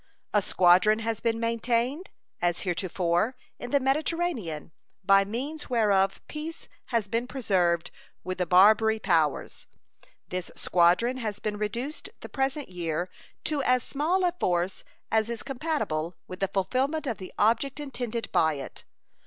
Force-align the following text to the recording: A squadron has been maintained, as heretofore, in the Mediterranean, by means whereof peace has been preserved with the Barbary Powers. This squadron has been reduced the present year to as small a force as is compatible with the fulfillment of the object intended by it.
A 0.33 0.41
squadron 0.41 0.97
has 0.97 1.19
been 1.19 1.39
maintained, 1.39 2.09
as 2.41 2.61
heretofore, 2.61 3.35
in 3.59 3.69
the 3.69 3.79
Mediterranean, 3.79 4.71
by 5.03 5.23
means 5.23 5.69
whereof 5.69 6.19
peace 6.27 6.67
has 6.85 7.07
been 7.07 7.27
preserved 7.27 7.91
with 8.23 8.39
the 8.39 8.47
Barbary 8.47 8.97
Powers. 8.97 9.67
This 10.29 10.49
squadron 10.55 11.17
has 11.17 11.37
been 11.37 11.57
reduced 11.57 12.09
the 12.21 12.29
present 12.29 12.67
year 12.67 13.11
to 13.43 13.61
as 13.61 13.83
small 13.83 14.25
a 14.25 14.31
force 14.31 14.83
as 15.11 15.29
is 15.29 15.43
compatible 15.43 16.15
with 16.27 16.39
the 16.39 16.47
fulfillment 16.47 17.05
of 17.05 17.19
the 17.19 17.31
object 17.37 17.79
intended 17.79 18.31
by 18.31 18.55
it. 18.55 18.85